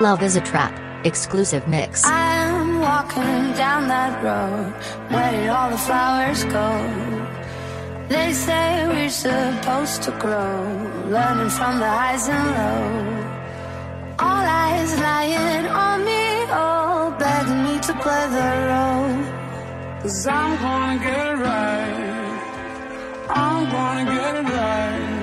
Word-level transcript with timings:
Love 0.00 0.22
is 0.22 0.34
a 0.34 0.40
Trap, 0.40 0.72
exclusive 1.04 1.68
mix. 1.68 2.06
I'm 2.06 2.80
walking 2.80 3.52
down 3.52 3.86
that 3.88 4.24
road. 4.24 4.72
Where 5.12 5.30
did 5.30 5.50
all 5.50 5.68
the 5.68 5.76
flowers 5.76 6.42
go? 6.44 6.68
They 8.08 8.32
say 8.32 8.88
we're 8.88 9.10
supposed 9.10 10.02
to 10.04 10.12
grow, 10.12 10.56
learning 11.06 11.50
from 11.50 11.80
the 11.80 11.90
highs 12.00 12.26
and 12.28 12.46
lows. 12.56 13.24
All 14.18 14.44
eyes 14.64 14.98
lying 15.00 15.66
on 15.66 15.98
me, 16.08 16.46
begging 17.18 17.62
me 17.64 17.78
to 17.80 17.92
play 18.00 18.24
the 18.38 18.50
role. 18.70 20.00
Cause 20.00 20.26
I'm 20.26 20.56
gonna 20.62 20.98
get 21.04 21.26
it 21.28 21.38
right. 21.44 22.40
I'm 23.28 23.70
gonna 23.70 24.04
get 24.14 24.34
it 24.36 24.48
right. 24.48 25.19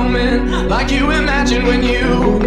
gentleman 0.00 0.68
like 0.68 0.90
you 0.90 1.10
imagine 1.10 1.64
when 1.64 1.82
you 1.82 2.39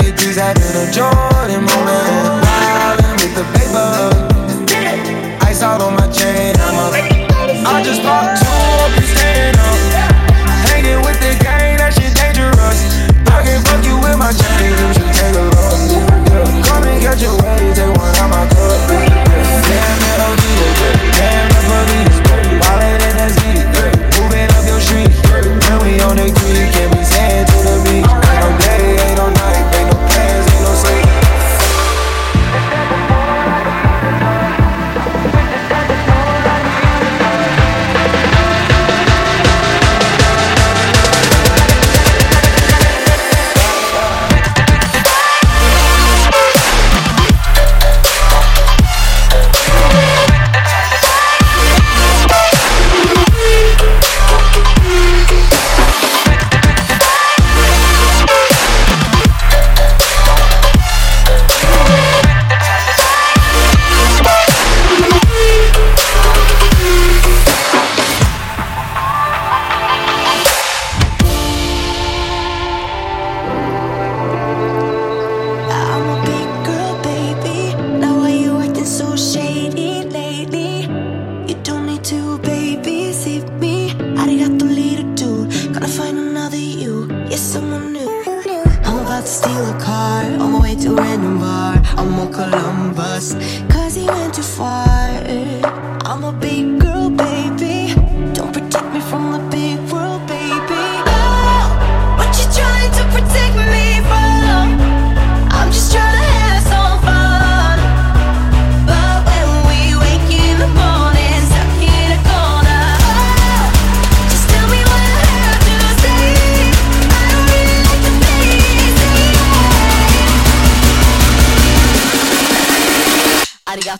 93's 0.00 0.36
having 0.36 0.62
a 0.62 0.90
Jordan 0.90 1.64
moment. 1.64 2.44
Wildin' 2.44 3.16
with 3.20 3.34
the 3.36 3.44
paper. 3.52 3.90
Ice 5.46 5.62
out 5.62 5.82
on 5.82 5.94
my 5.94 6.08
chain. 6.10 6.54
I'm 6.58 6.74
a, 6.74 7.66
I 7.66 7.82
just 7.82 8.02
bought 8.02 8.39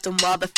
the 0.03 0.13
mother 0.23 0.49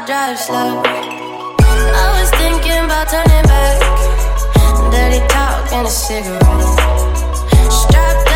I 0.00 0.06
drive 0.06 0.38
slow. 0.38 0.80
I 0.80 2.20
was 2.20 2.30
thinking 2.40 2.84
about 2.86 3.08
turning 3.12 3.44
back. 3.44 3.76
Dirty 4.90 5.20
talk 5.28 5.70
and 5.74 5.86
a 5.86 5.90
cigarette. 5.90 6.40
Strapped 7.68 8.29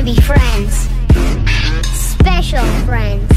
gonna 0.00 0.14
be 0.14 0.20
friends. 0.22 0.88
Special 1.92 2.64
friends. 2.86 3.29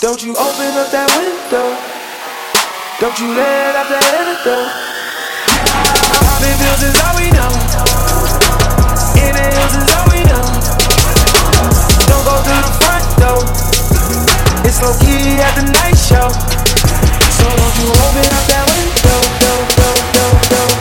Don't 0.00 0.24
you 0.24 0.32
open 0.32 0.72
up 0.80 0.88
that 0.96 1.12
window. 1.12 1.76
Don't 3.04 3.12
you 3.20 3.36
let 3.36 3.76
out 3.76 3.84
that 3.92 4.00
antidote. 4.16 4.72
Popping 6.24 6.56
pills 6.56 6.80
is 6.88 6.96
all 7.04 7.20
we 7.20 7.28
know. 7.36 7.52
Inhales 9.20 9.76
is 9.76 9.84
all 9.92 10.08
we 10.08 10.24
know. 10.24 10.40
Don't 12.08 12.24
go 12.24 12.32
to 12.32 12.54
the 12.64 12.72
front 12.80 13.04
door. 13.20 13.44
It's 14.64 14.80
low 14.80 14.96
key 15.04 15.36
at 15.36 15.52
the 15.60 15.68
night 15.68 16.00
show. 16.00 16.32
So 17.36 17.44
won't 17.44 17.76
you 17.76 17.92
open 17.92 18.24
up 18.24 18.44
that 18.48 18.64
window, 18.72 19.20
door, 19.36 19.60
door, 19.76 20.00
door, 20.16 20.32
door. 20.48 20.79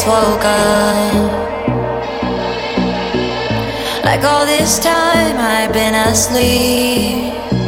just 0.00 0.06
woke 0.06 0.44
up. 0.44 1.32
Like 4.04 4.24
all 4.24 4.46
this 4.46 4.78
time 4.78 5.36
I've 5.36 5.72
been 5.72 5.94
asleep. 5.94 7.59